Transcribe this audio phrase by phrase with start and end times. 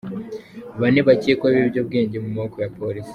[0.79, 3.09] Bane bakekwaho ibiyobyabwenge mu maboko ya Polisi